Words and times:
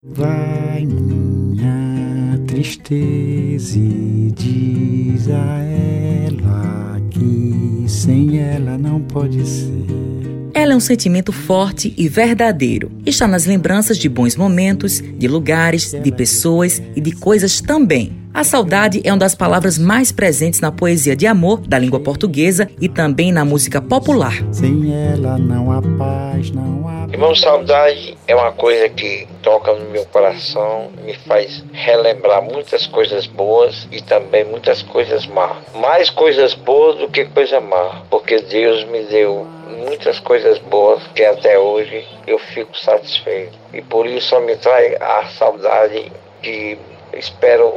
Vai 0.00 0.86
minha 0.86 2.38
tristeza 2.46 3.76
e 3.76 4.30
diz 4.30 5.28
a 5.28 5.58
ela 5.60 7.00
que 7.10 7.84
sem 7.88 8.38
ela 8.38 8.78
não 8.78 9.00
pode 9.00 9.44
ser. 9.44 10.17
Ela 10.58 10.72
é 10.72 10.76
um 10.76 10.80
sentimento 10.80 11.32
forte 11.32 11.94
e 11.96 12.08
verdadeiro. 12.08 12.90
Está 13.06 13.28
nas 13.28 13.46
lembranças 13.46 13.96
de 13.96 14.08
bons 14.08 14.34
momentos, 14.34 15.00
de 15.00 15.28
lugares, 15.28 15.92
de 15.92 16.10
pessoas 16.10 16.82
e 16.96 17.00
de 17.00 17.12
coisas 17.12 17.60
também. 17.60 18.12
A 18.34 18.42
saudade 18.42 19.00
é 19.04 19.12
uma 19.12 19.18
das 19.18 19.36
palavras 19.36 19.78
mais 19.78 20.10
presentes 20.10 20.60
na 20.60 20.72
poesia 20.72 21.14
de 21.14 21.28
amor 21.28 21.60
da 21.60 21.78
língua 21.78 22.00
portuguesa 22.00 22.68
e 22.80 22.88
também 22.88 23.30
na 23.30 23.44
música 23.44 23.80
popular. 23.80 24.34
Sem 24.50 24.92
ela 24.92 25.38
não 25.38 25.70
há 25.70 25.80
paz, 25.96 26.50
não 26.50 26.88
há. 26.88 27.06
Irmão, 27.12 27.36
saudade 27.36 28.18
é 28.26 28.34
uma 28.34 28.50
coisa 28.50 28.88
que 28.88 29.28
toca 29.42 29.72
no 29.72 29.88
meu 29.90 30.04
coração, 30.06 30.90
me 31.04 31.14
faz 31.14 31.64
relembrar 31.72 32.42
muitas 32.42 32.84
coisas 32.84 33.26
boas 33.26 33.86
e 33.92 34.02
também 34.02 34.44
muitas 34.44 34.82
coisas 34.82 35.24
más. 35.26 35.56
Mais 35.76 36.10
coisas 36.10 36.52
boas 36.54 36.98
do 36.98 37.08
que 37.08 37.26
coisa 37.26 37.60
má, 37.60 38.02
porque 38.10 38.40
Deus 38.40 38.84
me 38.90 39.04
deu 39.04 39.46
muitas 39.68 40.18
coisas 40.20 40.58
boas 40.58 41.06
que 41.14 41.24
até 41.24 41.58
hoje 41.58 42.06
eu 42.26 42.38
fico 42.38 42.76
satisfeito. 42.76 43.56
E 43.72 43.82
por 43.82 44.06
isso 44.06 44.38
me 44.40 44.56
traz 44.56 45.00
a 45.00 45.26
saudade 45.26 46.10
que 46.42 46.78
espero 47.12 47.72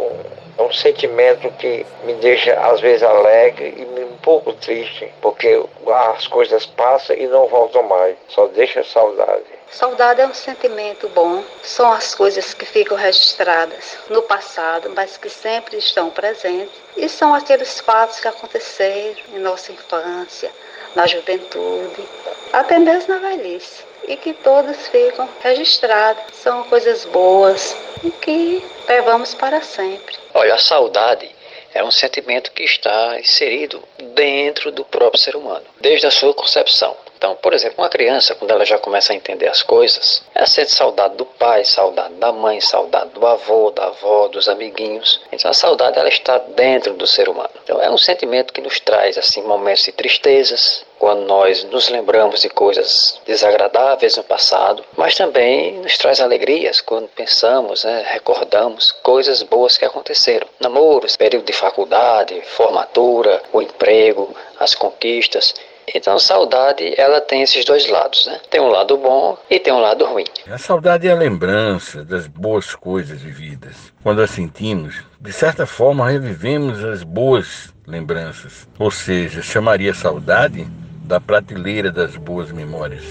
é 0.57 0.63
um 0.63 0.71
sentimento 0.71 1.49
que 1.57 1.85
me 2.03 2.13
deixa 2.15 2.53
às 2.53 2.79
vezes 2.81 3.03
alegre 3.03 3.73
e 3.77 4.03
um 4.03 4.17
pouco 4.17 4.53
triste, 4.53 5.11
porque 5.21 5.63
as 5.87 6.27
coisas 6.27 6.65
passam 6.65 7.15
e 7.15 7.25
não 7.27 7.47
voltam 7.47 7.83
mais, 7.83 8.15
só 8.27 8.47
deixa 8.47 8.83
saudade. 8.83 9.60
Saudade 9.71 10.21
é 10.21 10.27
um 10.27 10.33
sentimento 10.33 11.07
bom, 11.09 11.43
são 11.63 11.91
as 11.91 12.13
coisas 12.13 12.53
que 12.53 12.65
ficam 12.65 12.97
registradas 12.97 13.97
no 14.09 14.21
passado, 14.23 14.91
mas 14.95 15.17
que 15.17 15.29
sempre 15.29 15.77
estão 15.77 16.09
presentes, 16.09 16.75
e 16.97 17.07
são 17.07 17.33
aqueles 17.33 17.79
fatos 17.79 18.19
que 18.19 18.27
aconteceram 18.27 19.21
em 19.33 19.39
nossa 19.39 19.71
infância, 19.71 20.51
na 20.93 21.07
juventude, 21.07 22.03
até 22.51 22.77
mesmo 22.77 23.13
na 23.13 23.29
velhice 23.29 23.91
e 24.07 24.17
que 24.17 24.33
todos 24.33 24.87
ficam 24.87 25.27
registrados. 25.41 26.23
São 26.33 26.63
coisas 26.65 27.05
boas 27.05 27.75
e 28.03 28.11
que 28.11 28.63
levamos 28.87 29.33
para 29.33 29.61
sempre. 29.61 30.15
Olha, 30.33 30.55
a 30.55 30.57
saudade 30.57 31.33
é 31.73 31.83
um 31.83 31.91
sentimento 31.91 32.51
que 32.51 32.63
está 32.63 33.19
inserido 33.19 33.81
dentro 34.13 34.71
do 34.71 34.83
próprio 34.83 35.21
ser 35.21 35.35
humano, 35.35 35.65
desde 35.79 36.07
a 36.07 36.11
sua 36.11 36.33
concepção. 36.33 36.95
Então, 37.21 37.35
por 37.35 37.53
exemplo, 37.53 37.83
uma 37.83 37.87
criança, 37.87 38.33
quando 38.33 38.49
ela 38.49 38.65
já 38.65 38.79
começa 38.79 39.13
a 39.13 39.15
entender 39.15 39.47
as 39.47 39.61
coisas, 39.61 40.23
ela 40.33 40.47
sente 40.47 40.71
saudade 40.71 41.17
do 41.17 41.23
pai, 41.23 41.63
saudade 41.63 42.15
da 42.15 42.31
mãe, 42.31 42.59
saudade 42.59 43.11
do 43.11 43.23
avô, 43.27 43.69
da 43.69 43.85
avó, 43.85 44.27
dos 44.27 44.49
amiguinhos. 44.49 45.21
Então, 45.31 45.51
a 45.51 45.53
saudade 45.53 45.99
ela 45.99 46.09
está 46.09 46.39
dentro 46.39 46.93
do 46.93 47.05
ser 47.05 47.29
humano. 47.29 47.51
Então, 47.63 47.79
é 47.79 47.91
um 47.91 47.97
sentimento 47.97 48.51
que 48.51 48.59
nos 48.59 48.79
traz 48.79 49.19
assim 49.19 49.43
momentos 49.43 49.83
de 49.83 49.91
tristezas, 49.91 50.83
quando 50.97 51.21
nós 51.27 51.63
nos 51.65 51.89
lembramos 51.89 52.41
de 52.41 52.49
coisas 52.49 53.21
desagradáveis 53.23 54.17
no 54.17 54.23
passado, 54.23 54.83
mas 54.97 55.13
também 55.13 55.73
nos 55.73 55.99
traz 55.99 56.19
alegrias 56.19 56.81
quando 56.81 57.07
pensamos, 57.07 57.83
né, 57.83 58.03
recordamos 58.07 58.91
coisas 58.91 59.43
boas 59.43 59.77
que 59.77 59.85
aconteceram. 59.85 60.47
Namoros, 60.59 61.15
período 61.15 61.45
de 61.45 61.53
faculdade, 61.53 62.41
formatura, 62.41 63.43
o 63.53 63.61
emprego, 63.61 64.35
as 64.59 64.73
conquistas. 64.73 65.53
Então, 65.93 66.17
saudade, 66.19 66.93
ela 66.97 67.19
tem 67.19 67.41
esses 67.41 67.65
dois 67.65 67.89
lados, 67.89 68.25
né? 68.25 68.39
Tem 68.49 68.61
um 68.61 68.67
lado 68.67 68.97
bom 68.97 69.37
e 69.49 69.59
tem 69.59 69.73
um 69.73 69.79
lado 69.79 70.05
ruim. 70.05 70.25
A 70.49 70.57
saudade 70.57 71.07
é 71.07 71.11
a 71.11 71.15
lembrança 71.15 72.03
das 72.03 72.27
boas 72.27 72.75
coisas 72.75 73.21
vividas. 73.21 73.75
Quando 74.03 74.21
as 74.21 74.31
sentimos, 74.31 74.95
de 75.19 75.33
certa 75.33 75.65
forma, 75.65 76.09
revivemos 76.09 76.83
as 76.83 77.03
boas 77.03 77.73
lembranças. 77.85 78.67
Ou 78.79 78.89
seja, 78.89 79.41
chamaria 79.41 79.93
saudade 79.93 80.67
da 81.03 81.19
prateleira 81.19 81.91
das 81.91 82.15
boas 82.15 82.51
memórias. 82.51 83.03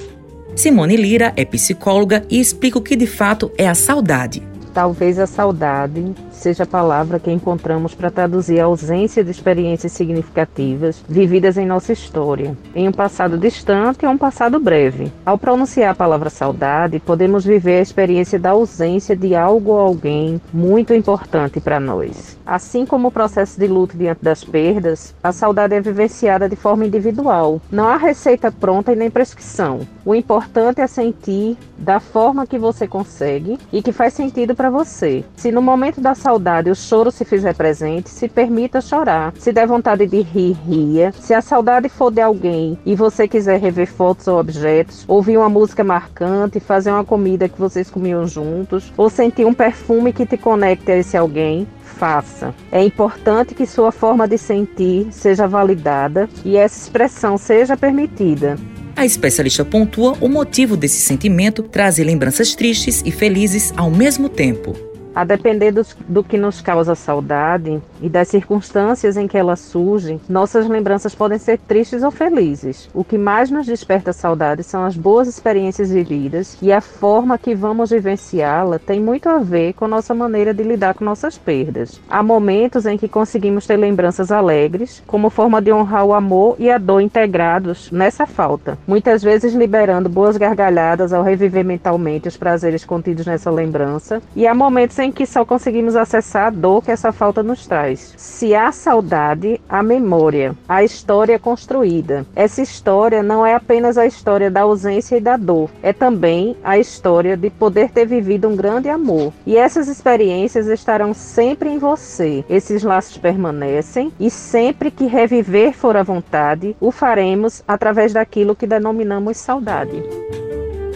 Simone 0.56 0.97
Lira 0.97 1.32
é 1.36 1.44
psicóloga 1.44 2.25
e 2.28 2.41
explica 2.41 2.78
o 2.78 2.82
que 2.82 2.97
de 2.97 3.06
fato 3.06 3.53
é 3.56 3.69
a 3.69 3.75
saudade. 3.75 4.50
Talvez 4.80 5.18
a 5.18 5.26
saudade 5.26 6.14
seja 6.32 6.62
a 6.62 6.66
palavra 6.66 7.18
que 7.18 7.30
encontramos 7.30 7.94
para 7.94 8.10
traduzir 8.10 8.60
a 8.60 8.64
ausência 8.64 9.22
de 9.22 9.30
experiências 9.30 9.92
significativas 9.92 11.04
vividas 11.06 11.58
em 11.58 11.66
nossa 11.66 11.92
história, 11.92 12.56
em 12.74 12.88
um 12.88 12.92
passado 12.92 13.36
distante 13.36 14.06
ou 14.06 14.12
um 14.12 14.16
passado 14.16 14.58
breve. 14.58 15.12
Ao 15.26 15.36
pronunciar 15.36 15.91
a 15.91 15.94
palavra 15.94 16.30
saudade, 16.30 16.98
podemos 16.98 17.44
viver 17.44 17.80
a 17.80 17.82
experiência 17.82 18.38
da 18.38 18.52
ausência 18.52 19.14
de 19.14 19.34
algo 19.34 19.72
ou 19.72 19.80
alguém 19.80 20.41
muito 20.50 20.94
importante 20.94 21.60
para 21.60 21.78
nós. 21.78 22.38
Assim 22.47 22.86
como 22.86 23.08
o 23.08 23.12
processo 23.12 23.60
de 23.60 23.66
luto 23.66 23.98
diante 23.98 24.24
das 24.24 24.42
perdas, 24.42 25.14
a 25.22 25.30
saudade 25.30 25.74
é 25.74 25.80
vivenciada 25.82 26.48
de 26.48 26.56
forma 26.56 26.86
individual. 26.86 27.60
Não 27.70 27.86
há 27.86 27.98
receita 27.98 28.50
pronta 28.50 28.94
e 28.94 28.97
nem 28.97 29.10
prescrição. 29.10 29.80
O 30.06 30.14
importante 30.14 30.80
é 30.80 30.86
sentir 30.86 31.58
da 31.76 32.00
forma 32.00 32.47
que 32.47 32.58
você 32.58 32.88
consegue 32.88 33.58
e 33.70 33.82
que 33.82 33.92
faz 33.92 34.14
sentido 34.14 34.54
para 34.54 34.69
você. 34.70 35.25
Se 35.36 35.50
no 35.50 35.60
momento 35.60 36.00
da 36.00 36.14
saudade 36.14 36.70
o 36.70 36.75
choro 36.75 37.10
se 37.10 37.25
fizer 37.25 37.54
presente, 37.54 38.10
se 38.10 38.28
permita 38.28 38.81
chorar. 38.81 39.32
Se 39.38 39.53
der 39.53 39.66
vontade 39.66 40.06
de 40.06 40.20
rir, 40.20 40.56
ria. 40.66 41.12
Se 41.12 41.34
a 41.34 41.42
saudade 41.42 41.88
for 41.88 42.10
de 42.10 42.20
alguém 42.20 42.78
e 42.84 42.94
você 42.94 43.26
quiser 43.26 43.60
rever 43.60 43.86
fotos 43.86 44.28
ou 44.28 44.38
objetos, 44.38 45.04
ouvir 45.09 45.36
uma 45.36 45.48
música 45.48 45.84
marcante, 45.84 46.60
fazer 46.60 46.91
uma 46.91 47.04
comida 47.04 47.48
que 47.48 47.60
vocês 47.60 47.91
comiam 47.91 48.26
juntos, 48.26 48.92
ou 48.97 49.10
sentir 49.10 49.44
um 49.44 49.54
perfume 49.54 50.12
que 50.12 50.26
te 50.26 50.36
conecte 50.36 50.91
a 50.91 50.97
esse 50.97 51.16
alguém, 51.16 51.66
faça. 51.82 52.54
É 52.72 52.82
importante 52.82 53.54
que 53.54 53.66
sua 53.66 53.92
forma 53.92 54.26
de 54.26 54.38
sentir 54.38 55.09
seja 55.10 55.47
validada 55.47 56.28
e 56.44 56.56
essa 56.56 56.78
expressão 56.78 57.36
seja 57.36 57.76
permitida. 57.76 58.56
A 59.00 59.06
especialista 59.06 59.65
pontua 59.65 60.15
o 60.21 60.28
motivo 60.28 60.77
desse 60.77 61.00
sentimento 61.00 61.62
trazer 61.62 62.05
lembranças 62.05 62.55
tristes 62.55 63.03
e 63.03 63.11
felizes 63.11 63.72
ao 63.75 63.91
mesmo 63.91 64.28
tempo. 64.28 64.90
A 65.15 65.25
depender 65.25 65.72
do, 65.72 65.82
do, 66.09 66.22
que 66.22 66.38
nos 66.38 66.60
causa 66.60 66.94
saudade 66.94 67.82
e 68.00 68.09
das 68.09 68.28
circunstâncias 68.28 69.16
em 69.16 69.26
que 69.26 69.37
ela 69.37 69.56
surge, 69.56 70.21
nossas 70.28 70.69
lembranças 70.69 71.15
podem 71.15 71.38
ser 71.38 71.59
tristes 71.59 72.03
ou 72.03 72.10
felizes. 72.10 72.88
O 72.94 73.03
que 73.03 73.19
mais 73.19 73.50
nos 73.50 73.66
desperta 73.66 74.12
saudade 74.12 74.62
são 74.62 74.84
as 74.84 74.97
boas 74.97 75.26
experiências 75.26 75.91
vividas 75.91 76.56
e 76.62 76.72
a 76.72 76.81
forma 76.81 77.37
que 77.37 77.54
vamos 77.54 77.91
vivenciá-la 77.91 78.78
tem 78.78 79.00
muito 79.00 79.28
a 79.28 79.38
ver 79.38 79.72
com 79.72 79.88
nossa 79.88 80.15
maneira 80.15 80.54
de 80.54 80.62
lidar 80.62 80.94
com 80.94 81.04
nossas 81.04 81.37
perdas. 81.37 82.00
Há 82.09 82.22
momentos 82.22 82.87
em 82.87 82.97
que 82.97 83.09
conseguimos 83.09 83.66
ter 83.66 83.77
lembranças 83.77 84.31
alegres, 84.31 85.03
como 85.06 85.28
forma 85.28 85.60
de 85.60 85.72
honrar 85.72 86.04
o 86.04 86.15
amor 86.15 86.56
e 86.59 86.71
a 86.71 86.78
dor 86.78 87.00
integrados 87.00 87.91
nessa 87.91 88.27
falta, 88.27 88.78
muitas 88.87 89.22
vezes 89.22 89.54
liberando 89.54 90.09
boas 90.09 90.37
gargalhadas 90.37 91.12
ao 91.12 91.22
reviver 91.22 91.65
mentalmente 91.65 92.28
os 92.28 92.37
prazeres 92.37 92.84
contidos 92.84 93.27
nessa 93.27 93.50
lembrança, 93.50 94.22
e 94.37 94.47
há 94.47 94.54
momentos 94.54 95.00
em 95.03 95.12
que 95.12 95.27
só 95.27 95.44
conseguimos 95.44 95.97
acessar 95.97 96.47
a 96.47 96.50
dor 96.50 96.83
que 96.83 96.91
essa 96.91 97.12
falta 97.12 97.43
nos 97.43 97.66
traz. 97.66 98.15
Se 98.16 98.55
há 98.55 98.71
saudade, 98.72 99.61
há 99.69 99.83
memória, 99.83 100.56
a 100.69 100.84
história 100.84 101.38
construída. 101.38 102.27
Essa 102.34 102.62
história 102.62 103.22
não 103.22 103.44
é 103.44 103.55
apenas 103.55 103.97
a 103.97 104.06
história 104.06 104.50
da 104.50 104.62
ausência 104.62 105.16
e 105.16 105.21
da 105.21 105.37
dor, 105.37 105.71
é 105.83 105.93
também 105.93 106.56
a 106.62 106.78
história 106.78 107.37
de 107.37 107.50
poder 107.50 107.91
ter 107.91 108.06
vivido 108.06 108.49
um 108.49 108.56
grande 108.56 108.89
amor. 108.89 109.33
E 109.47 109.56
essas 109.56 109.89
experiências 109.89 110.66
estarão 110.66 111.15
sempre 111.15 111.71
em 111.71 111.78
você. 111.78 112.44
Esses 112.49 112.83
laços 112.83 113.19
permanecem 113.19 114.12
e 114.19 114.31
sempre 114.31 114.91
que 114.91 115.06
reviver 115.06 115.72
for 115.72 115.97
a 115.97 116.03
vontade, 116.03 116.77
o 116.81 116.91
faremos 116.91 117.62
através 117.66 118.12
daquilo 118.12 118.56
que 118.56 118.66
denominamos 118.66 119.37
saudade. 119.37 120.03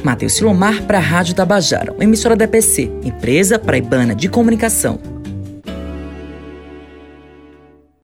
Matheus 0.04 0.34
Silomar 0.34 0.82
para 0.82 0.98
a 0.98 1.00
Rádio 1.00 1.34
Tabajara, 1.34 1.94
emissora 1.98 2.36
da 2.36 2.46
PC, 2.46 2.92
empresa 3.02 3.58
praibana 3.58 4.14
de 4.14 4.28
comunicação. 4.28 5.13